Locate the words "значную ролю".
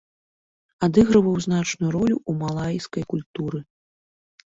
1.47-2.17